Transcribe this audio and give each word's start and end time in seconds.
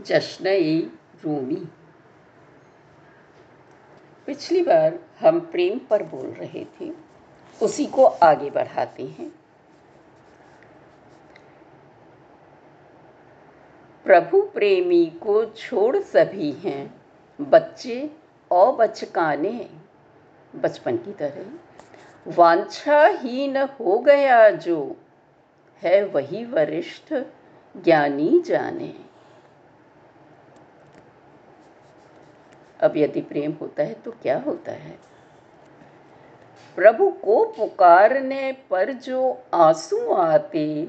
जश्न 0.00 0.46
ए 0.46 0.90
रूमी। 1.24 1.66
पिछली 4.26 4.62
बार 4.62 4.98
हम 5.20 5.40
प्रेम 5.40 5.78
पर 5.78 6.02
बोल 6.02 6.26
रहे 6.26 6.64
थे, 6.80 6.92
उसी 7.62 7.86
को 7.86 8.04
आगे 8.04 8.50
बढ़ाते 8.50 9.02
हैं। 9.02 9.30
प्रभु 14.04 14.40
प्रेमी 14.42 15.06
को 15.06 15.44
छोड़ 15.44 15.96
सभी 15.96 16.50
हैं, 16.52 17.02
बच्चे 17.40 18.10
और 18.50 18.72
बचकाने। 18.72 19.70
बचपन 20.56 20.96
की 20.96 21.12
तरह 21.12 21.46
वांछाहीन 22.26 23.56
हो 23.56 23.98
गया 23.98 24.50
जो, 24.50 24.96
है 25.82 26.04
वही 26.04 26.44
वरिष्ठ 26.44 27.14
ज्ञानी 27.76 28.40
जाने। 28.46 28.94
अब 32.80 32.96
यदि 32.96 33.20
प्रेम 33.20 33.52
होता 33.60 33.82
है 33.82 33.94
तो 33.94 34.10
क्या 34.10 34.38
होता 34.38 34.72
है? 34.72 34.98
प्रभु 36.76 37.10
को 37.10 37.44
पुकारने 37.44 38.56
पर 38.70 38.92
जो 38.92 39.42
आँसू 39.54 40.10
आते, 40.10 40.88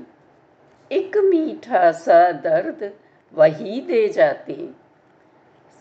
एक 0.92 1.18
मीठा 1.18 1.92
सा 1.92 2.32
दर्द 2.32 2.94
वही 3.34 3.82
दे 3.82 4.10
जाते। 4.10 4.70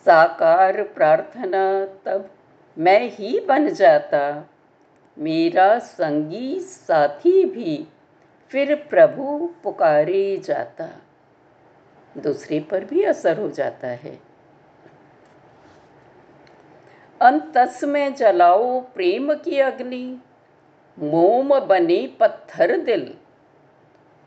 साकार 0.05 0.83
प्रार्थना 0.83 1.87
तब 2.05 2.31
मैं 2.79 3.11
ही 3.11 3.41
बन 3.41 3.69
जाता। 3.69 4.51
मेरा 5.19 5.79
संगी 5.79 6.61
साथी 6.61 7.45
भी 7.45 7.89
फिर 8.49 8.75
प्रभु 8.75 9.55
पुकारे 9.63 10.37
जाता। 10.37 10.89
दूसरे 12.19 12.61
पर 12.61 12.85
भी 12.85 13.03
असर 13.03 13.41
हो 13.41 13.49
जाता 13.49 13.89
है। 13.89 14.26
अंतस 17.21 17.81
में 17.85 18.15
जलाओ 18.15 18.81
प्रेम 18.81 19.35
की 19.35 19.59
अग्नि। 19.59 20.21
मोम 20.99 21.59
बने 21.61 22.17
पत्थर 22.21 22.77
दिल। 22.77 23.15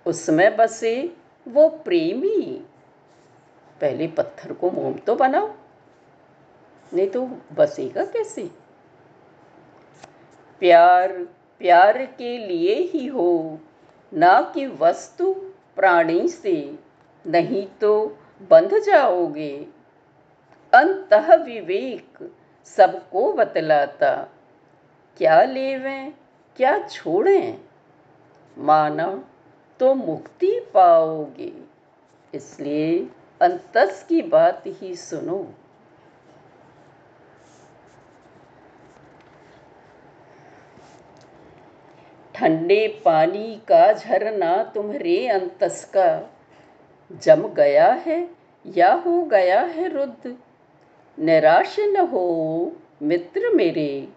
उसमें 0.05 0.55
बसे 0.57 1.13
वो 1.47 1.67
प्रेमी। 1.69 2.65
पहले 3.81 4.07
पत्थर 4.07 4.53
को 4.53 4.71
मोम 4.71 4.93
तो 4.93 5.15
बनाओ, 5.15 5.51
नहीं 6.93 7.07
तो 7.07 7.25
बसेगा 7.53 8.05
कैसे? 8.05 8.43
प्यार 10.61 11.11
प्यार 11.61 12.05
के 12.05 12.37
लिए 12.37 12.75
ही 12.75 13.05
हो, 13.07 13.59
ना 14.13 14.41
कि 14.53 14.65
वस्तु 14.67 15.33
प्राणी 15.75 16.27
से। 16.27 16.79
नहीं 17.25 17.67
तो 17.81 18.17
बंध 18.49 18.79
जाओगे। 18.79 19.67
अंत 20.73 21.13
विवेक 21.45 22.31
सबको 22.65 23.33
बतलाता, 23.33 24.15
क्या 25.17 25.43
लेवें, 25.43 26.13
क्या 26.57 26.87
छोड़ें? 26.87 27.59
मानव 28.57 29.23
तो 29.79 29.93
मुक्ति 29.93 30.59
पाओगे। 30.73 31.53
इसलिए 32.33 33.09
अंतस 33.41 34.05
की 34.09 34.21
बात 34.21 34.63
ही 34.67 34.95
सुनो। 34.95 35.53
ठंडे 42.35 43.01
पानी 43.05 43.61
का 43.67 43.93
झरना 43.93 44.63
तुम्हारे 44.63 45.27
अंतस 45.27 45.85
का, 45.85 46.29
जम 47.11 47.47
गया 47.47 47.91
है 47.93 48.29
या 48.65 48.93
हो 48.93 49.21
गया 49.21 49.61
है 49.61 49.87
रुद्ध 49.87 50.37
निराश 51.19 51.75
न 51.79 51.97
हो, 51.97 52.71
मित्र 53.01 53.49
मेरे। 53.55 54.07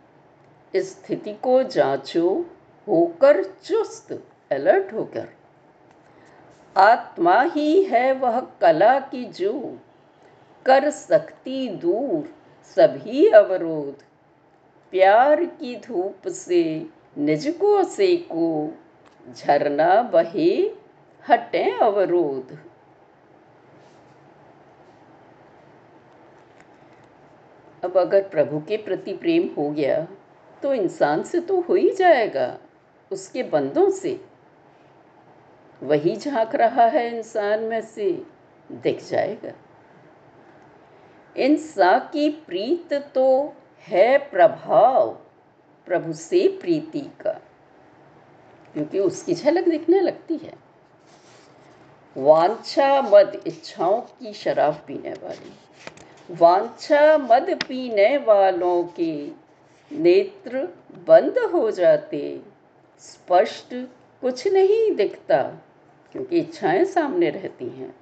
स्थिति 0.77 1.35
को 1.35 1.63
जांचो, 1.63 2.47
होकर 2.89 3.45
चुस्त, 3.45 4.13
अलर्ट 4.53 4.93
होकर। 4.93 5.29
आत्मा 6.77 7.43
ही 7.43 7.83
है 7.83 8.13
वह 8.13 8.41
कला 8.41 8.99
की 8.99 9.25
जो। 9.25 9.79
कर 10.67 10.91
सकती 10.91 11.69
दूर 11.69 12.35
सभी 12.65 13.29
अवरोध। 13.29 14.05
प्यार 14.91 15.45
की 15.45 15.77
धूप 15.77 16.29
से, 16.29 16.87
निज 17.19 17.57
को 17.61 17.85
सेको। 17.85 18.75
झरना 19.35 20.03
बहे, 20.03 20.71
हटे 21.29 21.79
अवरोध। 21.83 22.72
अब 27.93 27.99
अगर 27.99 28.23
प्रभु 28.23 28.59
के 28.61 28.77
प्रति 28.77 29.13
प्रेम 29.13 29.49
हो 29.57 29.71
गया 29.71 30.07
तो 30.63 30.73
इंसान 30.75 31.23
से 31.23 31.41
तो 31.41 31.61
हो 31.61 31.75
ही 31.75 31.91
जाएगा, 31.91 32.59
उसके 33.11 33.43
बंदों 33.43 33.91
से। 33.91 34.21
वही 35.83 36.17
झाँक 36.17 36.55
रहा 36.55 36.85
है 36.85 37.17
इंसान 37.17 37.61
में 37.61 37.81
से, 37.81 38.11
दिख 38.73 39.05
जाएगा। 39.05 39.53
इंसान 41.37 41.99
की 41.99 42.29
प्रीत 42.47 42.93
तो 43.15 43.55
है 43.87 44.19
प्रभाव, 44.19 45.11
प्रभु 45.87 46.13
से 46.13 46.47
प्रीति 46.61 47.01
का, 47.21 47.33
क्योंकि 48.75 48.99
उसकी 48.99 49.35
झलक 49.35 49.69
दिखने 49.69 50.01
लगती 50.01 50.37
है। 50.37 50.55
वांछा 52.17 53.03
मद 53.03 53.41
इच्छाओं 53.47 54.01
की 54.01 54.33
शराब 54.33 54.83
पीने 54.87 55.13
वाली। 55.13 55.53
वांछा 56.31 57.19
मद 57.19 57.59
पीने 57.69 58.17
वालों 58.17 58.85
के 58.85 59.29
नेत्र 59.93 60.69
बंद 61.09 61.39
हो 61.39 61.71
जाते। 61.71 62.41
स्पष्ट 63.01 63.75
कुछ 64.21 64.47
नहीं 64.47 64.95
दिखता, 64.95 65.43
क्योंकि 66.13 66.39
इच्छाएँ 66.39 66.85
सामने 66.85 67.31
रहती 67.31 67.65
हैं। 67.65 67.95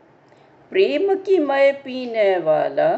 प्रेम 0.71 1.15
की 1.15 1.39
मय 1.39 1.73
पीने 1.73 2.39
वाला 2.39 2.97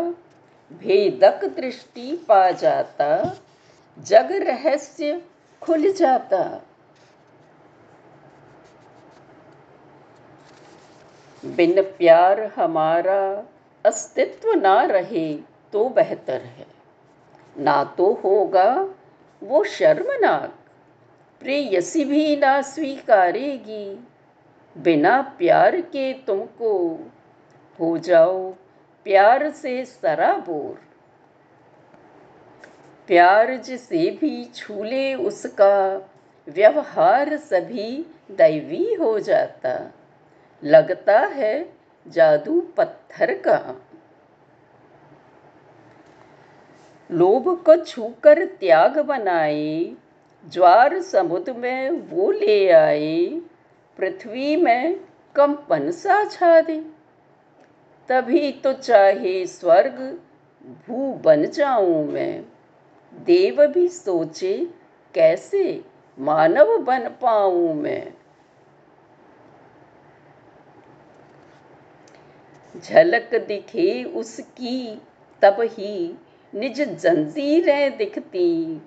भेदक 0.72 1.44
दृष्टि 1.44 2.24
पा 2.28 2.50
जाता, 2.50 3.36
जग 3.98 4.32
रहस्य 4.32 5.22
खुल 5.62 5.92
जाता। 5.92 6.62
बिन 11.44 11.82
प्यार 11.82 12.40
हमारा 12.40 13.46
अस्तित्व 13.84 14.52
ना 14.52 14.82
रहे 14.82 15.34
तो 15.72 15.88
बेहतर 15.88 16.40
है। 16.40 16.66
ना 17.56 17.82
तो 17.84 18.12
होगा 18.14 18.70
वो 19.42 19.62
शर्मनाक, 19.64 20.54
प्रेयसी 21.40 22.04
भी 22.04 22.36
ना 22.36 22.60
स्वीकारेगी। 22.62 24.06
बिना 24.76 25.20
प्यार 25.38 25.80
के 25.80 26.12
तुमको 26.12 26.72
हो 27.78 27.96
जाओ 27.98 28.50
प्यार 29.06 29.50
से 29.50 29.84
सराबोर। 29.84 30.80
प्यार 33.06 33.56
जिसे 33.56 34.10
भी 34.10 34.44
छूले 34.44 35.14
उसका 35.14 36.08
व्यवहार 36.48 37.36
सभी 37.36 38.06
दैवी 38.30 38.94
हो 38.94 39.18
जाता। 39.18 39.92
लगता 40.62 41.18
है 41.20 41.81
जादू 42.06 42.60
पत्थर 42.76 43.34
का। 43.38 43.58
लोभ 47.10 47.48
को 47.64 47.76
छूकर 47.76 48.44
त्याग 48.46 48.98
बनाए, 48.98 49.96
ज्वार 50.44 51.00
समुद्र 51.02 51.52
में 51.52 51.90
वो 51.90 52.30
ले 52.30 52.68
आए, 52.70 53.26
पृथ्वी 53.98 54.56
में 54.56 54.94
कंपन 55.34 55.90
सा 55.90 56.24
छा 56.24 56.60
दे 56.60 56.80
तभी 58.08 58.50
तो 58.52 58.72
चाहे 58.72 59.44
स्वर्ग 59.46 60.00
भू 60.86 61.12
बन 61.14 61.44
जाऊँ 61.46 62.04
मैं, 62.06 62.44
देव 63.12 63.66
भी 63.66 63.88
सोचे 63.88 64.56
कैसे 65.14 65.84
मानव 66.18 66.76
बन 66.78 67.08
पाऊँ 67.22 67.74
मैं। 67.74 68.12
झलक 72.80 73.34
दिखे 73.34 74.04
उसकी, 74.04 75.02
तब 75.42 75.56
ही 75.60 76.18
निज 76.54 76.82
जंजीरें 76.82 77.96
दिखती। 77.96 78.82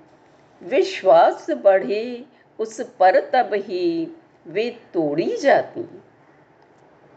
विश्वास 0.63 1.51
बढ़े 1.51 2.25
उस 2.59 2.81
पर, 2.81 3.19
तब 3.19 3.49
ही 3.53 4.17
वे 4.47 4.79
तोड़ी 4.93 5.37
जाती। 5.37 6.01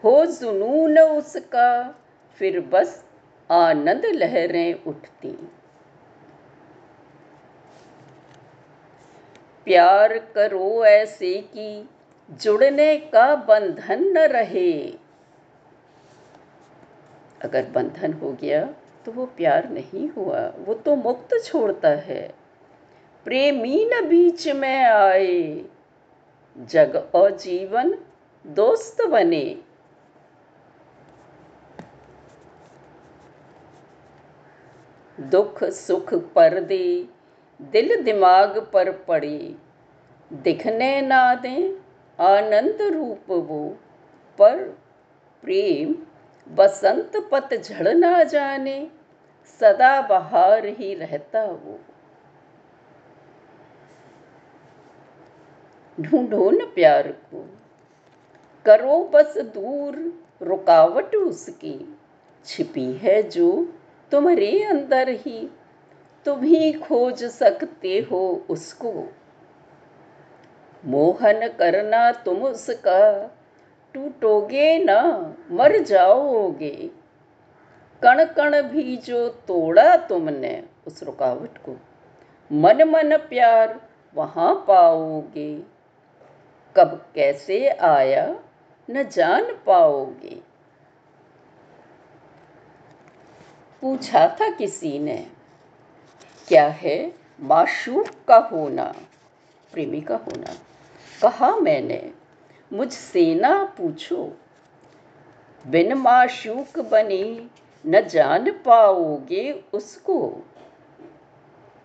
हो 0.05 0.27
जुनून 0.27 0.99
उसका, 0.99 1.99
फिर 2.39 2.61
बस 2.61 3.05
आनंद 3.51 4.07
लहरें 4.07 4.75
उठती। 4.87 5.51
प्यार 9.65 10.19
करो 10.19 10.85
ऐसे 10.85 11.35
कि 11.35 11.89
जुड़ने 12.31 12.97
का 12.97 13.35
बंधन 13.35 14.05
न 14.05 14.19
रहे। 14.19 14.98
अगर 17.43 17.65
बंधन 17.65 18.13
हो 18.13 18.33
गया 18.33 18.65
तो 19.05 19.13
वो 19.13 19.27
प्यार 19.27 19.69
नहीं 19.69 20.09
हुआ। 20.09 20.41
वो 20.59 20.75
तो 20.75 20.97
मुक्त 20.97 21.35
छोड़ता 21.45 21.89
है। 21.89 22.35
प्रेमी 23.25 23.91
न 23.95 24.09
बीच 24.09 24.49
में 24.49 24.85
आए। 24.85 25.65
जग 26.59 27.11
और 27.15 27.37
जीवन 27.37 27.95
दोस्त 28.47 29.03
बने। 29.03 29.59
दुख 35.21 35.65
सुख 35.65 36.15
पर 36.15 36.61
दे 36.61 37.09
दिल 37.63 38.03
दिमाग 38.03 38.71
पर 38.73 38.93
पड़े। 38.93 39.55
दिखने 40.33 41.01
ना 41.01 41.35
दें 41.35 41.71
आनंद 42.21 42.83
रूप 42.83 43.31
वो, 43.31 43.77
पर 44.39 44.69
प्रेम 45.43 45.95
बसंत 46.51 47.13
पत 47.33 47.55
झड़ 47.55 47.95
ना 47.95 48.23
जाने, 48.25 48.91
सदा 49.61 50.01
बहार 50.01 50.67
ही 50.67 50.95
रहता 50.95 51.45
वो। 51.45 51.79
ढूंढो 56.01 56.51
न 56.51 56.65
प्यार 56.65 57.09
को, 57.09 57.59
करो 58.65 59.11
बस 59.15 59.39
दूर 59.39 59.97
रुकावट 60.43 61.15
उसकी, 61.15 61.97
छिपी 62.45 62.93
है 62.93 63.23
जो 63.23 63.75
तुम्हारे 64.11 64.65
अंदर 64.65 65.09
ही, 65.09 65.49
तुम 66.25 66.43
ही 66.43 66.73
खोज 66.73 67.25
सकते 67.25 67.99
हो 68.11 68.47
उसको। 68.51 68.93
मोहन 70.85 71.49
करना 71.49 72.11
तुम 72.13 72.43
उसका 72.43 73.01
टूटोगे 73.95 74.79
ना, 74.79 75.01
मर 75.51 75.79
जाओगे। 75.79 76.91
कण 78.03 78.25
कण 78.25 78.63
भी 78.63 78.97
जो 78.97 79.29
तोड़ा 79.29 79.97
तुमने 79.97 80.65
उस 80.87 81.03
रुकावट 81.03 81.59
को 81.59 81.77
मन 82.53 82.83
मन 82.83 83.17
प्यार 83.17 83.81
वहाँ 84.15 84.65
पाओगे। 84.69 85.63
कब 86.77 87.07
कैसे 87.15 87.69
आया, 87.69 88.37
न 88.91 89.09
जान 89.09 89.45
पाओगे। 89.67 90.41
पूछा 93.83 94.37
था 94.41 94.51
किसी 94.51 94.99
ने, 94.99 95.27
क्या 96.49 96.69
है 96.69 97.13
माशूक 97.41 98.07
का 98.29 98.37
होना, 98.37 98.95
प्रेमी 99.73 100.01
का 100.01 100.17
होना? 100.17 100.55
कहा 101.23 101.57
मैंने 101.57 102.13
मुझसे 102.73 103.35
ना 103.35 103.65
पूछो। 103.65 104.33
बिन 105.67 105.95
माशूक 105.95 106.79
बने 106.79 107.47
न 107.87 108.09
जान 108.09 108.51
पाओगे 108.51 109.65
उसको। 109.73 110.43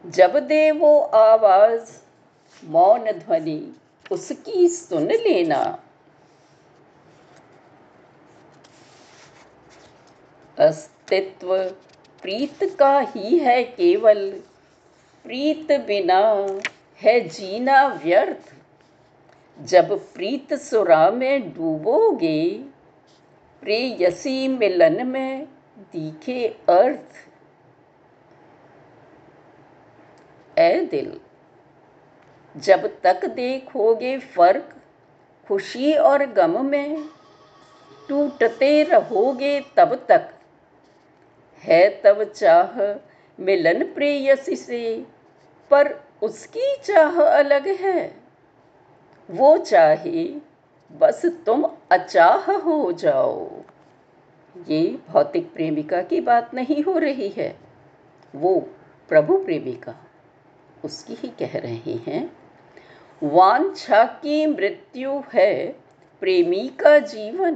जब 0.06 0.40
दे 0.40 0.72
वो 0.72 1.00
आवाज़, 1.00 2.02
मौन 2.66 3.12
ध्वनि, 3.12 3.76
उसकी 4.12 4.68
सुन 4.68 5.08
लेना। 5.08 5.84
अस्तित्व 10.60 11.64
प्रीत 12.22 12.76
का 12.80 13.00
ही 13.00 13.38
है 13.38 13.64
केवल। 13.64 14.32
प्रीत 15.24 15.72
बिना 15.72 16.48
है 17.02 17.20
जीना 17.20 17.88
व्यर्थ। 17.88 18.53
जब 19.62 20.14
प्रीत 20.14 20.54
सुरा 20.54 21.12
में 21.12 21.54
डूबोगे, 21.54 22.64
प्रेयसी 23.62 24.48
मिलन 24.48 25.08
में 25.08 25.46
दिखे 25.80 26.48
अर्थ। 26.48 27.30
ए 30.60 30.80
दिल, 30.80 31.20
जब 32.58 33.02
तक 33.02 33.26
देखोगे 33.26 34.20
फ़र्क, 34.20 34.76
खुशी 35.48 35.94
और 35.94 36.26
गम 36.26 36.66
में 36.66 37.10
टूटते 38.10 38.84
रहोगे 38.84 39.66
तब 39.78 40.06
तक। 40.10 40.34
है 41.64 42.02
तब 42.04 42.24
चाह 42.24 43.00
मिलन 43.40 43.84
प्रेयसी 43.86 44.56
से, 44.56 45.06
पर 45.72 46.00
उसकी 46.22 46.76
चाह 46.84 47.22
अलग 47.22 47.68
है। 47.68 48.23
वो 49.32 49.58
चाहे, 49.58 50.36
बस 50.92 51.26
तुम 51.26 51.66
अचाह 51.92 52.52
हो 52.52 52.92
जाओ। 52.92 53.50
ये 54.70 55.00
भौतिक 55.10 55.54
प्रेमिका 55.54 56.02
की 56.02 56.22
बात 56.22 56.54
नहीं 56.54 56.84
हो 56.84 56.98
रही 56.98 57.30
है। 57.30 57.60
वो 58.36 58.60
प्रभु 59.10 59.38
प्रेमिका, 59.38 59.96
उसकी 60.86 61.14
ही 61.14 61.28
कह 61.28 61.58
रहे 61.60 61.94
हैं। 62.08 62.38
वांछा 63.24 64.04
की 64.04 64.46
मृत्यु 64.46 65.22
है 65.34 65.68
प्रेमी 66.20 66.68
का 66.68 67.00
जीवन। 67.00 67.56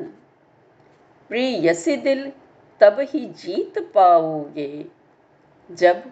प्रेयसी 1.30 1.96
दिल 1.98 2.32
तब 2.80 2.98
ही 3.00 3.26
जीत 3.26 3.92
पाओगे, 3.96 4.86
जब 5.72 6.04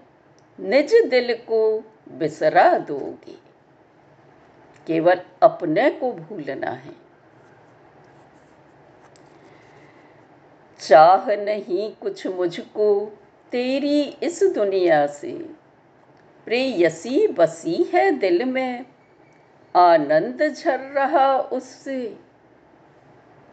निज 0.60 0.94
दिल 1.10 1.36
को 1.36 1.84
बिसरा 2.12 2.78
दोगे। 2.78 3.45
केवल 4.88 5.22
अपने 5.44 5.90
को 5.90 6.12
भूलना 6.12 6.70
है। 6.70 6.94
चाह 10.80 11.32
नहीं 11.36 11.92
कुछ 11.96 12.26
मुझको 12.28 12.88
तेरी 13.52 14.02
इस 14.24 14.44
दुनिया 14.56 15.06
से। 15.08 15.32
प्रेयसी 16.48 17.28
बसी 17.28 17.84
है 17.94 18.12
दिल 18.12 18.44
में, 18.46 18.86
आनंद 19.76 20.44
झर 20.54 20.80
रहा 20.80 21.38
उससे। 21.38 22.18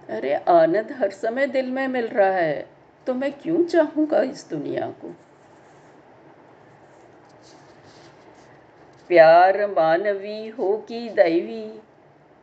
अरे 0.09 0.35
आनंद 0.35 0.93
हर 0.93 1.11
समय 1.11 1.47
दिल 1.47 1.71
में 1.71 1.87
मिल 1.89 2.07
रहा 2.09 2.31
है 2.31 2.69
तो 3.07 3.15
मैं 3.15 3.33
क्यों 3.33 3.65
चाहूँगा 3.65 4.23
इस 4.23 4.49
दुनिया 4.51 4.87
को? 4.87 5.15
प्यार 9.13 9.67
मानवी 9.69 10.49
हो 10.49 10.77
कि 10.89 11.09
दैवी, 11.11 11.65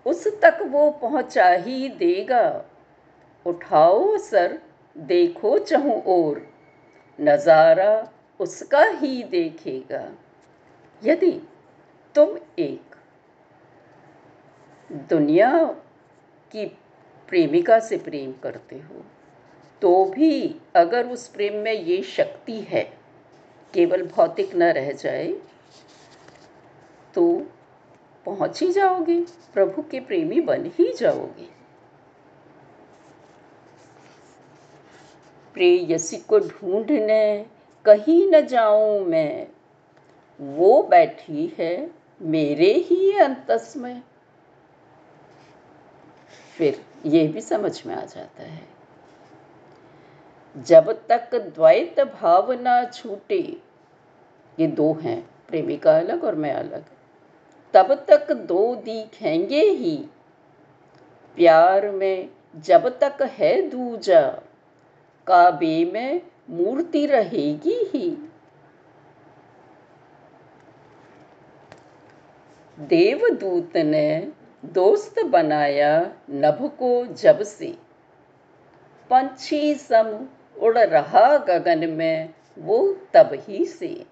उस 0.06 0.28
तक 0.42 0.58
वो 0.64 0.90
पहुँचा 1.02 1.48
ही 1.48 1.88
देगा। 1.90 2.66
उठाओ 3.46 4.18
सर, 4.20 4.58
देखो 4.96 5.58
चहु 5.60 5.94
और 6.12 6.42
नज़ारा 7.20 8.12
उसका 8.40 8.84
ही 8.92 9.24
देखेगा। 9.24 10.04
यदि 11.02 11.32
तुम 12.16 12.38
एक 12.60 12.96
दुनिया 15.10 15.52
की 16.52 16.66
प्रेमिका 17.30 17.80
से 17.80 17.98
प्रेम 18.00 18.32
करते 18.44 18.76
हो 18.76 19.04
तो 19.82 20.06
भी 20.08 20.56
अगर 20.76 21.08
उस 21.08 21.28
प्रेम 21.28 21.56
में 21.56 21.74
ये 21.74 22.02
शक्ति 22.08 22.60
है, 22.62 22.84
केवल 23.74 24.04
भौतिक 24.08 24.56
न 24.56 24.72
रह 24.74 24.92
जाए 24.94 25.34
तो 27.20 27.48
पहुँच 28.26 28.62
ही 28.62 28.72
जाओगे, 28.72 29.26
प्रभु 29.54 29.82
के 29.82 30.00
प्रेमी 30.00 30.42
बन 30.42 30.66
ही 30.66 30.94
जाओगे। 30.94 31.48
प्रेयसी 35.54 36.18
को 36.18 36.40
ढूँढने 36.40 37.46
कहीं 37.86 38.28
न 38.28 38.42
जाऊँ 38.42 39.06
मैं, 39.06 39.48
वो 40.42 40.84
बैठी 40.84 41.56
है 41.58 41.92
मेरे 42.22 42.74
ही 42.74 43.18
अंतस 43.18 43.74
में। 43.78 44.04
फिर 46.58 46.86
ये 47.06 47.28
भी 47.28 47.42
समझ 47.42 47.86
में 47.86 47.96
आ 47.96 48.06
जाता 48.06 48.44
है। 48.44 48.68
जब 50.58 51.08
तक 51.08 51.36
द्वैत 51.36 52.00
भावना 52.00 52.86
छूटे, 52.86 53.62
ये 54.60 54.68
दो 54.68 54.94
हैं, 54.94 55.30
प्रेमिका 55.48 55.98
अलग 55.98 56.24
और 56.24 56.36
मैं 56.36 56.54
अलग। 56.54 56.86
तब 57.74 58.06
तक 58.08 58.32
दो 58.32 58.76
दिखेंगे 58.76 59.62
ही। 59.62 59.98
प्यार 61.36 61.92
में 61.92 62.30
जब 62.56 63.00
तक 63.00 63.22
है 63.22 63.62
दूजा, 63.62 64.22
काबे 65.28 65.92
में 65.94 66.22
मूर्ति 66.50 67.06
रहेगी 67.06 67.90
ही। 67.94 68.18
देवदूत 72.80 73.78
ने 73.78 74.32
दोस्त 74.66 75.24
बनाया 75.26 76.14
नभ 76.30 76.72
को 76.80 77.06
जब 77.06 77.44
से। 77.44 77.78
पंछी 79.10 79.76
सम 79.76 80.28
उड़ 80.62 80.78
रहा 80.78 81.38
गगन 81.38 81.90
में, 81.90 82.34
वो 82.60 82.98
तब 83.14 83.30
ही 83.34 83.66
से। 83.66 84.06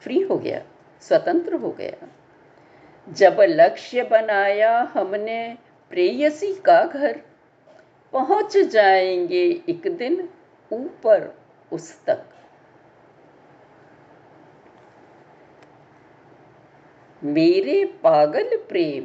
फ्री 0.00 0.20
हो 0.20 0.36
गया। 0.38 0.62
स्वतंत्र 1.08 1.54
हो 1.54 1.70
गया। 1.70 2.08
जब 3.08 3.36
लक्ष्य 3.40 4.02
बनाया 4.02 4.78
हमने 4.94 5.56
प्रेयसी 5.90 6.52
का 6.54 6.82
घर, 6.84 7.20
पहुँच 8.12 8.56
जाएँगे 8.56 9.44
एक 9.68 9.96
दिन 9.96 10.28
ऊपर 10.70 11.34
उस 11.72 12.04
तक। 12.04 12.24
मेरे 17.24 17.84
पागल 17.84 18.56
प्रेम, 18.68 19.04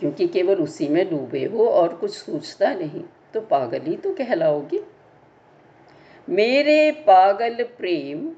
क्योंकि 0.00 0.26
केवल 0.28 0.56
उसी 0.56 0.88
में 0.88 1.10
डूबे 1.10 1.44
हो 1.44 1.68
और 1.68 1.94
कुछ 1.96 2.10
सोचता 2.10 2.74
नहीं 2.74 3.02
तो 3.34 3.40
पागल 3.40 3.80
ही 3.80 3.96
तो 3.96 4.14
कहलाओगे। 4.14 4.82
मेरे 6.28 6.90
पागल 7.06 7.62
प्रेम 7.78 8.30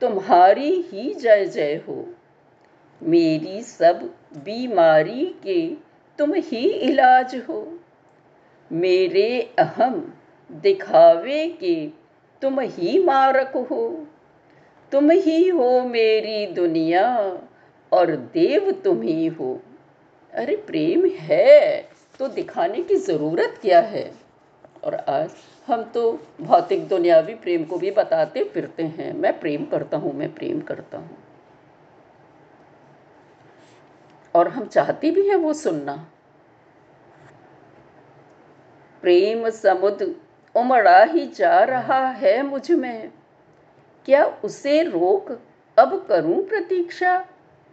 तुम्हारी 0.00 0.70
ही 0.90 1.14
जय 1.14 1.46
जय 1.46 1.74
हो। 1.88 2.14
मेरी 3.02 3.62
सब 3.62 4.02
बीमारी 4.44 5.24
के 5.44 5.74
तुम 6.18 6.32
ही 6.34 6.68
इलाज 6.68 7.34
हो। 7.48 7.78
मेरे 8.72 9.40
अहम 9.58 10.14
दिखावे 10.52 11.46
के 11.60 11.74
तुम 12.42 12.60
ही 12.60 13.02
मारक 13.04 13.56
हो। 13.70 14.06
तुम 14.92 15.10
ही 15.10 15.48
हो 15.48 15.80
मेरी 15.84 16.46
दुनिया 16.46 17.06
और 17.92 18.16
देव 18.16 18.70
तुम 18.84 19.02
ही 19.02 19.26
हो। 19.26 19.60
अरे 20.32 20.56
प्रेम 20.56 21.06
है 21.06 21.88
तो 22.18 22.28
दिखाने 22.28 22.82
की 22.82 22.94
ज़रूरत 22.96 23.58
क्या 23.62 23.80
है? 23.80 24.10
और 24.84 24.94
आज 24.94 25.30
हम 25.72 25.82
तो 25.84 26.20
भौतिक 26.40 26.88
दुनियावी 26.88 27.34
प्रेम 27.34 27.64
को 27.64 27.78
भी 27.78 27.90
बताते 27.90 28.44
फिरते 28.44 28.82
हैं। 28.82 29.12
मैं 29.12 29.40
प्रेम 29.40 29.64
करता 29.64 29.96
हूँ, 29.96 30.12
मैं 30.14 30.34
प्रेम 30.34 30.60
करता 30.60 30.98
हूँ। 30.98 31.18
और 34.34 34.48
हम 34.48 34.66
चाहते 34.66 35.10
भी 35.10 35.28
हैं 35.28 35.36
वो 35.36 35.52
सुनना। 35.52 36.08
प्रेम 39.02 39.48
समुद्र 39.50 40.14
उमड़ा 40.54 41.04
ही 41.04 41.26
जा 41.26 41.64
रहा 41.64 42.08
है 42.08 42.42
मुझमें। 42.42 43.12
क्या 44.06 44.24
उसे 44.24 44.82
रोक 44.82 45.40
अब 45.78 46.06
करूँ 46.08 46.42
प्रतीक्षा? 46.42 47.26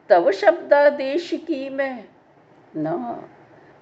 तव 0.10 0.32
शब्दादेश 0.32 1.32
की 1.34 1.70
मैं। 1.70 2.06
ना, 2.76 3.24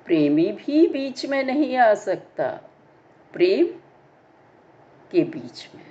प्रेमी 0.06 0.52
भी 0.52 0.88
बीच 0.88 1.26
में 1.26 1.44
नहीं 1.44 1.78
आ 1.78 1.94
सकता। 1.94 2.48
प्रेम 3.34 3.68
के 5.16 5.24
बीच 5.24 5.70
में। 5.76 5.84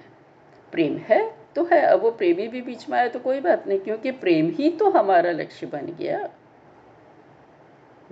प्रेम 0.72 0.96
है 0.96 1.34
तो 1.56 1.64
है, 1.64 1.80
अब 1.80 2.00
वो 2.00 2.10
प्रेमी 2.10 2.48
भी 2.48 2.62
बीच 2.62 2.88
में 2.88 2.98
आया 2.98 3.08
तो 3.08 3.18
कोई 3.18 3.40
बात 3.40 3.66
नहीं, 3.66 3.78
क्योंकि 3.78 4.10
प्रेम 4.10 4.50
ही 4.50 4.70
तो 4.70 4.90
हमारा 4.90 5.30
लक्ष्य 5.30 5.66
बन 5.66 5.86
गया। 5.86 6.30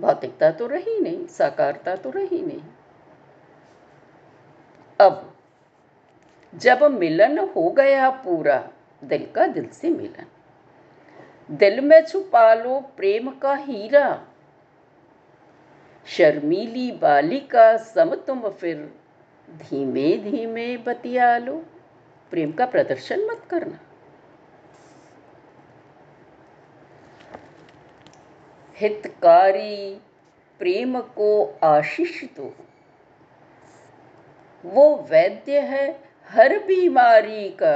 भौतिकता 0.01 0.51
तो 0.51 0.67
रही 0.67 0.99
नहीं, 0.99 1.27
साकारता 1.27 1.95
तो 1.95 2.09
रही 2.09 2.41
नहीं। 2.41 2.61
अब, 5.01 5.37
जब 6.55 6.83
मिलन 6.83 7.39
हो 7.39 7.69
गया 7.71 8.09
पूरा, 8.09 8.69
दिल 9.03 9.27
का 9.35 9.47
दिल 9.47 9.67
से 9.67 9.89
मिलन। 9.89 10.25
दिल 11.51 11.81
में 11.81 12.05
छुपा 12.05 12.53
लो 12.53 12.79
प्रेम 12.79 13.31
का 13.31 13.55
हीरा। 13.55 14.27
शर्मीली 16.07 16.91
बालिका, 16.91 17.77
सम 17.77 18.15
तुम 18.15 18.49
फिर। 18.49 19.02
धीमे 19.47 20.17
धीमे 20.17 20.77
बतिया 20.77 21.37
लो। 21.37 21.57
प्रेम 22.31 22.51
का 22.51 22.65
प्रदर्शन 22.65 23.25
मत 23.25 23.45
करना। 23.49 23.79
हितकारी 28.77 29.95
प्रेम 30.59 30.99
को 30.99 31.59
आशीष 31.63 32.23
दो। 32.23 32.53
वो 34.63 34.95
वैद्य 35.09 35.59
है 35.59 35.87
हर 36.29 36.57
बीमारी 36.59 37.49
का। 37.49 37.75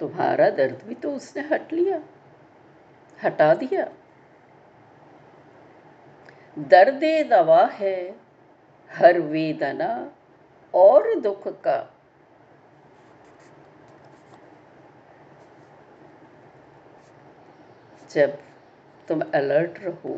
तुम्हारा 0.00 0.48
दर्द 0.50 0.82
भी 0.84 0.94
तो 0.94 1.10
उसने 1.12 1.42
हट 1.42 1.72
लिया, 1.72 2.02
हटा 3.24 3.54
दिया। 3.54 3.84
दर्द 6.58 7.04
दवा 7.30 7.64
है 7.72 7.96
हर 8.90 9.18
वेदना 9.20 10.12
और 10.74 11.14
दुख 11.20 11.48
का। 11.48 11.90
जब 18.10 18.38
तुम 19.08 19.20
अलर्ट 19.34 19.78
रहो, 19.80 20.14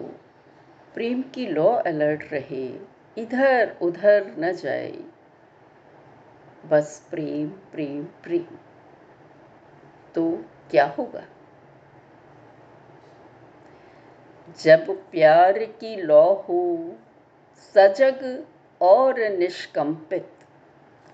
प्रेम 0.94 1.22
की 1.22 1.46
लॉ 1.46 1.76
अलर्ट 1.82 2.32
रहे, 2.32 2.80
इधर 3.18 3.76
उधर 3.82 4.34
न 4.38 4.52
जाए, 4.52 4.98
बस 6.66 7.06
प्रेम 7.10 7.48
प्रेम 7.48 8.04
प्रेम। 8.04 8.58
तो 10.14 10.44
क्या 10.70 10.86
होगा? 10.86 11.24
जब 14.60 15.10
प्यार 15.10 15.58
की 15.58 15.96
लौ 15.96 16.32
हो, 16.34 16.92
सजग 17.74 18.46
और 18.80 19.18
निष्कंपित 19.18 20.35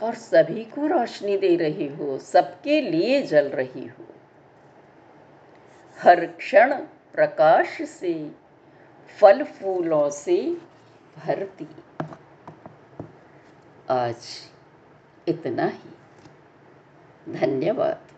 और 0.02 0.14
सभी 0.14 0.64
को 0.64 0.86
रोशनी 0.86 1.36
दे 1.36 1.56
रही 1.56 1.88
हो, 1.88 2.18
सबके 2.18 2.80
लिए 2.80 3.22
जल 3.22 3.48
रही 3.48 3.86
हो। 3.86 4.04
हर 5.98 6.26
क्षण 6.26 6.74
प्रकाश 7.14 7.82
से, 7.82 8.30
फल 9.20 9.44
फूलों 9.44 10.10
से 10.10 10.56
भरती। 11.26 11.68
आज 13.90 14.16
इतना 15.28 15.66
ही। 15.66 15.90
धन्यवाद। 17.32 18.11